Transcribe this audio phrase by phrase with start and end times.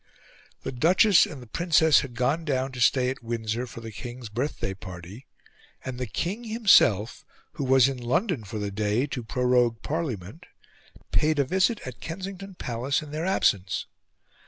[0.63, 4.29] The Duchess and the Princess had gone down to stay at Windsor for the King's
[4.29, 5.27] birthday party,
[5.85, 10.47] and the King himself, who was in London for the day to prorogue Parliament,
[11.11, 13.85] paid a visit at Kensington Palace in their absence.